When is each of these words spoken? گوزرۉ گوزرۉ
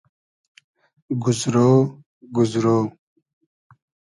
گوزرۉ 1.23 1.55
گوزرۉ 2.35 2.65